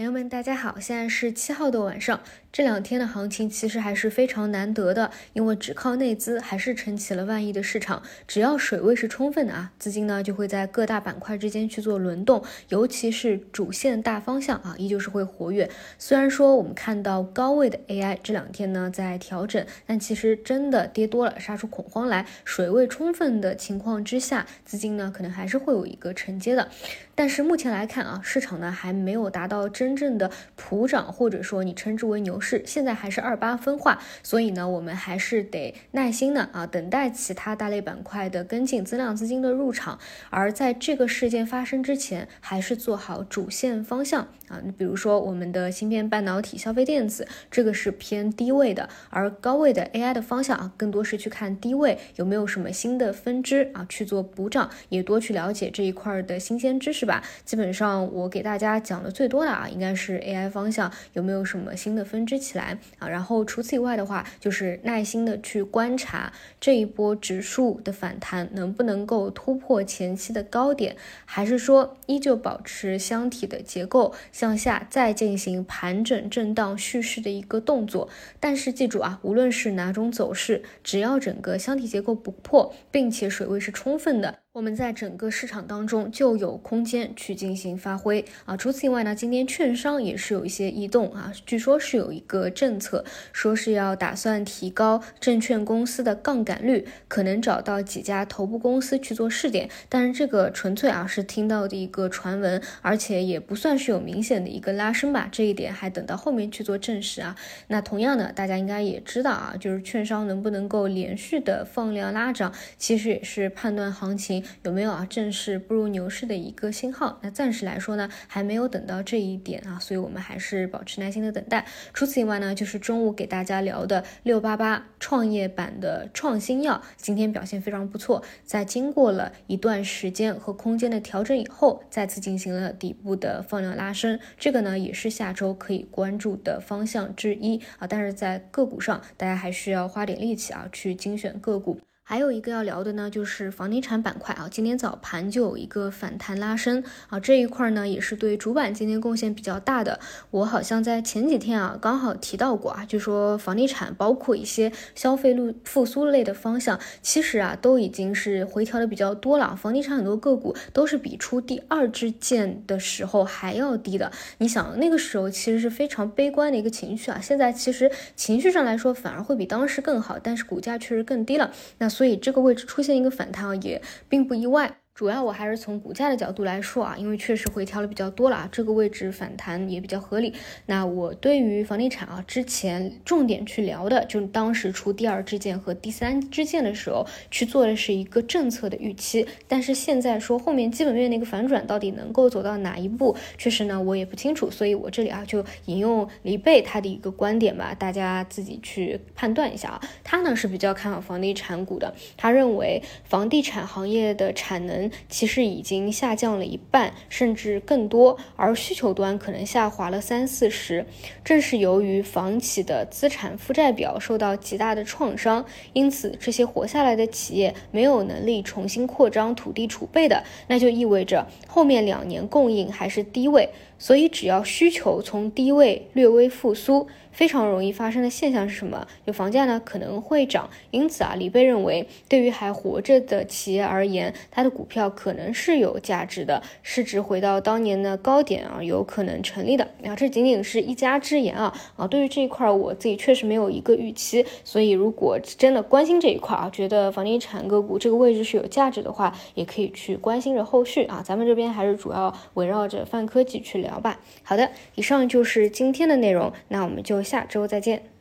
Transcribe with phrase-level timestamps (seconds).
[0.00, 2.18] 朋友们，大家好，现在是七号的晚上。
[2.50, 8.02] 这两天的行情其实还是非常难得的，因为只靠内资还是撑起了万亿的市场。
[8.26, 15.70] 只要水位是充分的啊，资金呢就会在各大板块之间去做轮动，尤其是主线大方向啊，依旧是会活跃。
[15.98, 26.70] 虽然说我们看到高位的 AI 这两天呢在调整，但其实真的跌多了，杀出恐慌来，水位充分的情况之下，资金呢可能还是会有一个承接的。
[27.14, 39.98] 但是目前来看啊，市场呢还没有达到真真正的普涨，或者说你称之为牛市，现在还是二八分化，所以呢，我们还是得耐心的啊，等待其他大类板块的跟进，增量资金的入场。
[40.30, 44.60] 而在这个事件发生之前，还是做好主线方向啊。
[44.64, 57.24] 你比如说我们的芯片半导体、消费电子，这个是偏低位的，而高位的 AI 的方向啊，更多是去看低位有没有什么新的分支啊，去做补涨，也多去了解这一块的新鲜知识吧。
[57.44, 63.08] 基本上我给大家讲的最多的啊，应应该是 AI 方向有没有什么新的分支起来啊？
[63.08, 78.06] 然后除此以外的话，就是耐心的去观察这一波指数的反弹能不能够突破前期的高点，还是说依旧保持箱体的结构向下再进行盘整震荡蓄势的一个动作。
[78.38, 84.40] 但是记住啊，无论是哪种走势，只要整个箱体结构不破，并且水位是充分的。
[84.52, 88.56] 我们在整个市场当中就有空间去进行发挥啊。
[88.56, 91.32] 除此以外呢，今天券商也是有一些异动啊。
[91.46, 99.70] 据说是有一个政策，说是要打算提高证券公司的杠杆率，可能找到几家头部公司去做试点。
[99.88, 105.28] 但是这个纯粹啊是听到的一个传闻，而且也不算是有明显的一个拉升吧。
[105.30, 107.36] 这一点还等到后面去做证实啊。
[107.68, 114.39] 那同样的，大家应该也知道啊，就是券商能不能够连续的放量拉涨，其实也是判断行情。
[114.62, 115.06] 有没有啊？
[115.08, 117.18] 正式步入牛市的一个信号？
[117.22, 121.66] 那暂时来说呢，还没有等到这一点啊，所以我们还是保持耐心的等待。
[121.92, 137.86] 除此以外呢，就是中午给大家聊的六八八创业板的创新药，今天表现非常不错，在经过了一段时间和空间的调整以后，再次进行了底部的放量拉升，这个呢也是下周可以关注的方向之一啊。
[137.86, 141.78] 但是在个股上，大家还需要花点力气啊，去精选个股。
[142.10, 144.48] 还有一个要聊的呢，就是房地产板块啊。
[144.50, 150.00] 今天早盘就有一个反弹拉升啊，这一块呢也是对主板今天贡献比较大的。
[150.32, 159.54] 我好像在前几天啊刚好提到过啊，就说房地产包括一些消费路复苏类的方向，其实啊都已经是回调的比较多了。
[159.54, 164.10] 房地产很多个股都是比出第二支箭的时候还要低的。
[164.38, 171.52] 你想那个时候其实是非常悲观的一个情绪啊，现在其实情绪上来说反而会比当时更好，但是股价确实更低了。
[171.78, 174.79] 那所以这个位置出现一个反弹，也并不意外。
[175.00, 180.34] 主要我还是从股价的角度来说啊，因为确实回调了比较多了啊，这个位置反弹也比较合理。
[180.66, 199.80] 那我对于房地产啊，之前重点去聊的，就是当时出第二支箭和第三支箭的时候去做的是一个政策的预期，但是现在说后面基本面的一个反转到底能够走到哪一步，确实呢我也不清楚，所以我这里啊就引用李贝他的一个观点吧，大家自己去判断一下啊。
[200.04, 204.89] 他呢是比较看好房地产股的，他认为房地产行业的产能。
[205.08, 210.86] 其实已经下降了一半，甚至更多，而需求端可能下滑了三四十。
[211.24, 223.48] 正是由于房企的资产负债表受到极大的创伤，因此这些活下来的企业没有能力重新扩张土地储备的，那就意味着后面两年供应还是低位。
[223.78, 228.86] 所以，只要需求从低位略微复苏，非常容易发生的现象是什么？
[229.06, 230.50] 就房价呢可能会涨。
[230.70, 239.68] 因此啊，李贝认为，对于还活着的企业而言，它的股票要可能是有价值的，市值回到当年的高点啊，有可能成立的。
[239.84, 241.86] 啊，这仅仅是一家之言啊啊！
[241.86, 244.26] 对于这一块，我自己确实没有一个预期。
[244.42, 251.00] 所以，如果真的关心这一块啊，觉得房地产个股这个位置是有价值的话，也可以去关心着后续啊。
[251.04, 253.60] 咱们这边还是主要围绕着泛科技去。
[253.60, 257.99] 聊吧，好的，以上就是今天的内容，那我们就下周再见。